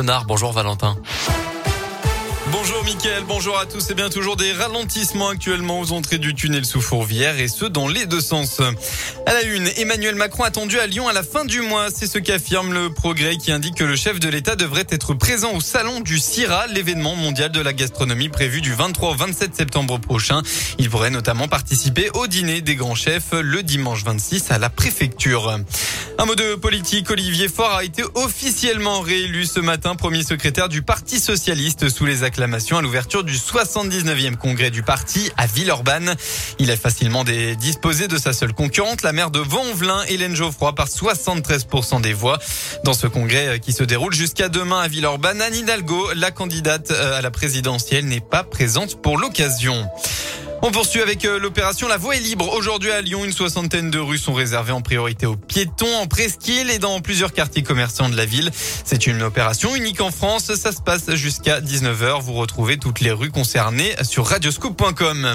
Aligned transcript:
Bonjour 0.00 0.52
Valentin. 0.52 0.96
Bonjour 2.52 2.82
Mickaël, 2.84 3.22
bonjour 3.28 3.58
à 3.58 3.66
tous. 3.66 3.90
Et 3.90 3.94
bien 3.94 4.08
toujours 4.08 4.36
des 4.36 4.52
ralentissements 4.52 5.28
actuellement 5.28 5.78
aux 5.80 5.92
entrées 5.92 6.18
du 6.18 6.34
tunnel 6.34 6.64
sous 6.64 6.80
Fourvière 6.80 7.38
et 7.38 7.48
ce 7.48 7.66
dans 7.66 7.86
les 7.86 8.06
deux 8.06 8.20
sens. 8.20 8.60
À 9.26 9.34
la 9.34 9.42
une, 9.42 9.68
Emmanuel 9.76 10.14
Macron 10.14 10.44
attendu 10.44 10.78
à 10.80 10.86
Lyon 10.86 11.06
à 11.06 11.12
la 11.12 11.22
fin 11.22 11.44
du 11.44 11.60
mois. 11.60 11.88
C'est 11.94 12.06
ce 12.06 12.18
qu'affirme 12.18 12.72
le 12.72 12.90
progrès 12.90 13.36
qui 13.36 13.52
indique 13.52 13.76
que 13.76 13.84
le 13.84 13.94
chef 13.94 14.18
de 14.20 14.28
l'État 14.28 14.56
devrait 14.56 14.86
être 14.88 15.12
présent 15.12 15.52
au 15.54 15.60
salon 15.60 16.00
du 16.00 16.18
CIRA, 16.18 16.66
l'événement 16.68 17.14
mondial 17.14 17.52
de 17.52 17.60
la 17.60 17.74
gastronomie 17.74 18.30
prévu 18.30 18.62
du 18.62 18.72
23 18.72 19.10
au 19.10 19.14
27 19.14 19.54
septembre 19.54 19.98
prochain. 19.98 20.42
Il 20.78 20.88
pourrait 20.88 21.10
notamment 21.10 21.46
participer 21.46 22.10
au 22.14 22.26
dîner 22.26 22.62
des 22.62 22.74
grands 22.74 22.94
chefs 22.94 23.32
le 23.32 23.62
dimanche 23.62 24.02
26 24.02 24.50
à 24.50 24.58
la 24.58 24.70
préfecture. 24.70 25.60
Un 26.20 26.26
mot 26.26 26.34
de 26.34 26.54
politique, 26.54 27.10
Olivier 27.10 27.48
Faure 27.48 27.72
a 27.72 27.82
été 27.82 28.02
officiellement 28.14 29.00
réélu 29.00 29.46
ce 29.46 29.58
matin 29.58 29.94
premier 29.94 30.22
secrétaire 30.22 30.68
du 30.68 30.82
Parti 30.82 31.18
socialiste 31.18 31.88
sous 31.88 32.04
les 32.04 32.24
acclamations 32.24 32.76
à 32.76 32.82
l'ouverture 32.82 33.24
du 33.24 33.32
79e 33.38 34.36
congrès 34.36 34.70
du 34.70 34.82
parti 34.82 35.30
à 35.38 35.46
Villeurbanne. 35.46 36.14
Il 36.58 36.70
a 36.70 36.76
facilement 36.76 37.24
disposé 37.58 38.06
de 38.06 38.18
sa 38.18 38.34
seule 38.34 38.52
concurrente, 38.52 39.00
la 39.00 39.14
maire 39.14 39.30
de 39.30 39.38
Vaux-en-Velin, 39.38 40.02
Hélène 40.08 40.36
Geoffroy, 40.36 40.74
par 40.74 40.88
73% 40.88 42.02
des 42.02 42.12
voix. 42.12 42.38
Dans 42.84 42.92
ce 42.92 43.06
congrès 43.06 43.46
euh, 43.46 43.56
qui 43.56 43.72
se 43.72 43.82
déroule 43.82 44.12
jusqu'à 44.12 44.50
demain 44.50 44.80
à 44.80 44.88
Villeurbanne, 44.88 45.40
Anne 45.40 45.54
Hidalgo, 45.54 46.12
la 46.14 46.30
candidate 46.30 46.90
euh, 46.90 47.16
à 47.16 47.22
la 47.22 47.30
présidentielle, 47.30 48.04
n'est 48.04 48.20
pas 48.20 48.44
présente 48.44 49.00
pour 49.00 49.16
l'occasion. 49.16 49.88
On 50.62 50.70
poursuit 50.72 51.00
avec 51.00 51.24
euh, 51.24 51.38
l'opération 51.38 51.88
La 51.88 51.96
Voie 51.96 52.16
est 52.16 52.20
libre. 52.20 52.52
Aujourd'hui 52.52 52.90
à 52.90 53.00
Lyon, 53.00 53.24
une 53.24 53.32
soixantaine 53.32 53.90
de 53.90 53.98
rues 53.98 54.18
sont 54.18 54.34
réservées 54.34 54.72
en 54.72 54.82
priorité 54.82 55.24
aux 55.24 55.36
piétons, 55.36 55.96
en 55.96 56.06
presqu'île 56.06 56.68
et 56.68 56.78
dans 56.78 57.00
plusieurs 57.00 57.32
quartiers 57.32 57.62
commerçants 57.62 58.10
de 58.10 58.16
la 58.16 58.26
ville. 58.26 58.50
C'est 58.84 59.06
une 59.06 59.22
opération 59.22 59.74
unique 59.74 60.02
en 60.02 60.10
France. 60.10 60.54
Ça 60.54 60.72
se 60.72 60.82
passe 60.82 61.14
jusqu'à 61.14 61.62
19h. 61.62 62.20
Vous 62.20 62.34
retrouvez 62.34 62.76
toutes 62.76 63.00
les 63.00 63.10
rues 63.10 63.30
concernées 63.30 63.94
sur 64.02 64.26
radioscoop.com. 64.26 65.34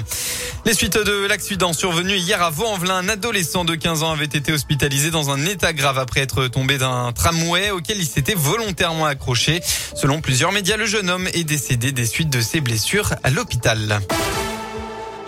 Les 0.64 0.74
suites 0.74 0.96
de 0.96 1.26
l'accident 1.26 1.72
survenu 1.72 2.14
hier 2.14 2.40
à 2.40 2.50
Vaux-en-Velin, 2.50 2.98
un 2.98 3.08
adolescent 3.08 3.64
de 3.64 3.74
15 3.74 4.04
ans 4.04 4.12
avait 4.12 4.26
été 4.26 4.52
hospitalisé 4.52 5.10
dans 5.10 5.30
un 5.30 5.44
état 5.44 5.72
grave 5.72 5.98
après 5.98 6.20
être 6.20 6.46
tombé 6.46 6.78
d'un 6.78 7.12
tramway 7.12 7.70
auquel 7.72 7.98
il 7.98 8.06
s'était 8.06 8.34
volontairement 8.34 9.06
accroché. 9.06 9.60
Selon 9.96 10.20
plusieurs 10.20 10.52
médias, 10.52 10.76
le 10.76 10.86
jeune 10.86 11.10
homme 11.10 11.26
est 11.34 11.44
décédé 11.44 11.90
des 11.90 12.06
suites 12.06 12.30
de 12.30 12.40
ses 12.40 12.60
blessures 12.60 13.14
à 13.24 13.30
l'hôpital. 13.30 14.00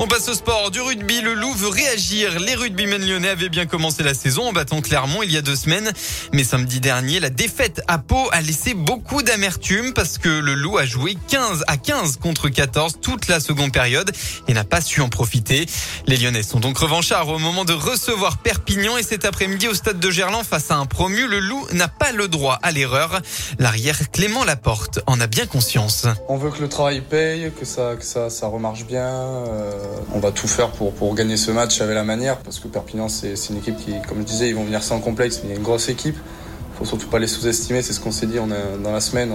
On 0.00 0.06
passe 0.06 0.28
au 0.28 0.34
sport. 0.34 0.70
Du 0.70 0.80
rugby, 0.80 1.20
le 1.22 1.34
Loup 1.34 1.52
veut 1.54 1.68
réagir. 1.68 2.38
Les 2.38 2.54
rugbymen 2.54 3.04
lyonnais 3.04 3.30
avaient 3.30 3.48
bien 3.48 3.66
commencé 3.66 4.04
la 4.04 4.14
saison 4.14 4.46
en 4.46 4.52
battant 4.52 4.80
Clermont 4.80 5.24
il 5.24 5.32
y 5.32 5.36
a 5.36 5.42
deux 5.42 5.56
semaines. 5.56 5.90
Mais 6.32 6.44
samedi 6.44 6.78
dernier, 6.78 7.18
la 7.18 7.30
défaite 7.30 7.82
à 7.88 7.98
Pau 7.98 8.28
a 8.30 8.40
laissé 8.40 8.74
beaucoup 8.74 9.24
d'amertume 9.24 9.92
parce 9.94 10.18
que 10.18 10.28
le 10.28 10.54
Loup 10.54 10.78
a 10.78 10.86
joué 10.86 11.18
15 11.26 11.64
à 11.66 11.76
15 11.76 12.18
contre 12.18 12.48
14 12.48 13.00
toute 13.02 13.26
la 13.26 13.40
seconde 13.40 13.72
période 13.72 14.12
et 14.46 14.54
n'a 14.54 14.62
pas 14.62 14.80
su 14.80 15.00
en 15.00 15.08
profiter. 15.08 15.66
Les 16.06 16.16
Lyonnais 16.16 16.44
sont 16.44 16.60
donc 16.60 16.78
revanchards 16.78 17.28
au 17.28 17.40
moment 17.40 17.64
de 17.64 17.72
recevoir 17.72 18.38
Perpignan 18.38 18.98
et 18.98 19.02
cet 19.02 19.24
après-midi 19.24 19.66
au 19.66 19.74
stade 19.74 19.98
de 19.98 20.10
Gerland 20.12 20.44
face 20.44 20.70
à 20.70 20.76
un 20.76 20.86
promu, 20.86 21.26
le 21.26 21.40
Loup 21.40 21.66
n'a 21.72 21.88
pas 21.88 22.12
le 22.12 22.28
droit 22.28 22.60
à 22.62 22.70
l'erreur. 22.70 23.20
L'arrière 23.58 24.12
Clément 24.12 24.44
Laporte 24.44 25.00
en 25.08 25.20
a 25.20 25.26
bien 25.26 25.46
conscience. 25.46 26.06
On 26.28 26.36
veut 26.36 26.52
que 26.52 26.60
le 26.60 26.68
travail 26.68 27.00
paye, 27.00 27.50
que 27.58 27.64
ça, 27.64 27.96
que 27.96 28.04
ça, 28.04 28.30
ça 28.30 28.46
remarche 28.46 28.84
bien. 28.84 29.08
Euh, 29.08 29.87
on 30.14 30.18
va 30.18 30.32
tout 30.32 30.48
faire 30.48 30.70
pour, 30.70 31.14
gagner 31.14 31.36
ce 31.36 31.50
match 31.50 31.80
avec 31.80 31.94
la 31.94 32.04
manière, 32.04 32.38
parce 32.38 32.58
que 32.58 32.68
Perpignan, 32.68 33.08
c'est 33.08 33.34
une 33.50 33.58
équipe 33.58 33.76
qui, 33.76 33.94
comme 34.08 34.18
je 34.18 34.24
disais, 34.24 34.48
ils 34.48 34.54
vont 34.54 34.64
venir 34.64 34.82
sans 34.82 35.00
complexe, 35.00 35.40
mais 35.42 35.50
il 35.50 35.52
y 35.52 35.54
a 35.54 35.56
une 35.56 35.64
grosse 35.64 35.88
équipe. 35.88 36.16
Il 36.16 36.78
faut 36.78 36.84
surtout 36.84 37.08
pas 37.08 37.18
les 37.18 37.26
sous-estimer, 37.26 37.82
c'est 37.82 37.92
ce 37.92 38.00
qu'on 38.00 38.12
s'est 38.12 38.26
dit 38.26 38.38
on 38.38 38.50
est 38.50 38.82
dans 38.82 38.92
la 38.92 39.00
semaine. 39.00 39.32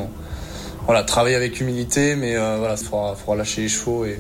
voilà, 0.86 1.04
travailler 1.04 1.36
avec 1.36 1.60
humilité, 1.60 2.16
mais 2.16 2.36
euh, 2.36 2.76
il 2.78 2.78
faudra, 2.78 3.36
lâcher 3.36 3.62
les 3.62 3.70
chevaux 3.70 4.06
et, 4.06 4.20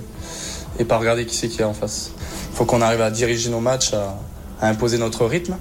et 0.79 0.85
pas 0.85 0.97
regarder 0.97 1.25
qui 1.25 1.35
c'est 1.35 1.47
qui 1.47 1.61
est 1.61 1.65
en 1.65 1.73
face. 1.73 2.11
Il 2.51 2.55
faut 2.57 2.65
qu'on 2.65 2.81
arrive 2.81 3.01
à 3.01 3.11
diriger 3.11 3.49
nos 3.49 3.61
matchs, 3.61 3.93
à 3.93 4.67
imposer 4.67 4.97
notre 4.97 5.25
rythme 5.25 5.57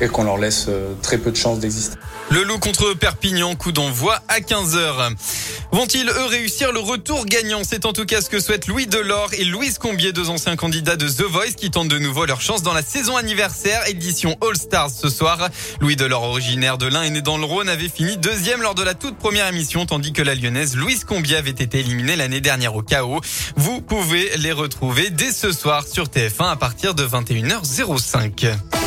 et 0.00 0.08
qu'on 0.08 0.24
leur 0.24 0.38
laisse 0.38 0.66
euh, 0.68 0.92
très 1.02 1.18
peu 1.18 1.30
de 1.30 1.36
chances 1.36 1.58
d'exister. 1.58 1.96
Le 2.30 2.42
loup 2.42 2.58
contre 2.58 2.94
Perpignan, 2.94 3.54
coup 3.54 3.70
d'envoi 3.70 4.18
à 4.28 4.40
15h. 4.40 5.14
Vont-ils, 5.70 6.08
eux, 6.08 6.26
réussir 6.26 6.72
le 6.72 6.80
retour 6.80 7.24
gagnant? 7.24 7.62
C'est 7.62 7.86
en 7.86 7.92
tout 7.92 8.04
cas 8.04 8.20
ce 8.20 8.28
que 8.28 8.40
souhaitent 8.40 8.66
Louis 8.66 8.86
Delors 8.86 9.30
et 9.34 9.44
Louise 9.44 9.78
Combier, 9.78 10.12
deux 10.12 10.28
anciens 10.28 10.56
candidats 10.56 10.96
de 10.96 11.08
The 11.08 11.22
Voice 11.22 11.54
qui 11.56 11.70
tentent 11.70 11.88
de 11.88 11.98
nouveau 11.98 12.26
leur 12.26 12.40
chance 12.40 12.62
dans 12.62 12.72
la 12.72 12.82
saison 12.82 13.16
anniversaire, 13.16 13.86
édition 13.86 14.36
All 14.42 14.56
Stars 14.56 14.90
ce 14.90 15.08
soir. 15.08 15.50
Louis 15.80 15.94
Delors, 15.94 16.24
originaire 16.24 16.78
de 16.78 16.86
l'Ain 16.86 17.02
et 17.02 17.10
né 17.10 17.22
dans 17.22 17.38
le 17.38 17.44
Rhône, 17.44 17.68
avait 17.68 17.88
fini 17.88 18.16
deuxième 18.16 18.62
lors 18.62 18.74
de 18.74 18.82
la 18.82 18.94
toute 18.94 19.16
première 19.16 19.46
émission, 19.46 19.86
tandis 19.86 20.12
que 20.12 20.22
la 20.22 20.34
lyonnaise 20.34 20.76
Louise 20.76 21.04
Combier 21.04 21.36
avait 21.36 21.50
été 21.50 21.78
éliminée 21.78 22.16
l'année 22.16 22.40
dernière 22.40 22.74
au 22.74 22.82
chaos. 22.82 23.20
Vous 23.56 23.80
pouvez 23.80 24.36
les 24.38 24.52
retrouver 24.52 25.10
dès 25.10 25.30
ce 25.30 25.52
soir 25.52 25.86
sur 25.86 26.06
TF1 26.06 26.50
à 26.50 26.56
partir 26.56 26.94
de 26.94 27.06
21h05. 27.06 28.85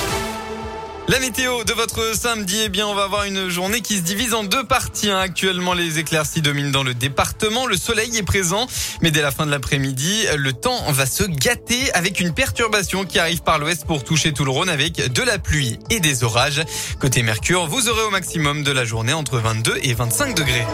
La 1.10 1.20
météo 1.20 1.64
de 1.64 1.74
votre 1.74 2.16
samedi, 2.16 2.62
eh 2.66 2.70
bien, 2.70 2.86
on 2.86 2.94
va 2.94 3.06
avoir 3.06 3.24
une 3.24 3.50
journée 3.50 3.82
qui 3.82 3.98
se 3.98 4.04
divise 4.04 4.36
en 4.36 4.44
deux 4.44 4.64
parties. 4.64 5.10
Hein. 5.10 5.18
Actuellement, 5.18 5.74
les 5.74 5.98
éclaircies 5.98 6.44
dominent 6.44 6.72
dans 6.72 6.84
le 6.84 6.94
département. 6.94 7.66
Le 7.66 7.78
soleil 7.78 8.16
est 8.16 8.22
présent, 8.22 8.68
mais 9.02 9.10
dès 9.10 9.24
la 9.24 9.32
fin 9.32 9.48
de 9.48 9.52
l'après-midi, 9.52 10.28
le 10.38 10.54
temps 10.54 10.80
va 10.92 11.08
se 11.08 11.24
gâter 11.24 11.92
avec 11.94 12.20
une 12.20 12.32
perturbation 12.32 13.06
qui 13.06 13.18
arrive 13.18 13.42
par 13.42 13.58
l'ouest 13.58 13.88
pour 13.88 14.04
toucher 14.04 14.34
tout 14.34 14.46
le 14.46 14.52
Rhône 14.52 14.70
avec 14.70 15.12
de 15.12 15.24
la 15.24 15.40
pluie 15.40 15.80
et 15.90 16.00
des 16.00 16.24
orages. 16.24 16.62
Côté 17.00 17.24
Mercure, 17.24 17.66
vous 17.66 17.90
aurez 17.90 18.04
au 18.04 18.12
maximum 18.12 18.64
de 18.64 18.72
la 18.72 18.86
journée 18.86 19.14
entre 19.14 19.40
22 19.40 19.80
et 19.82 19.96
25 19.96 20.36
degrés. 20.36 20.68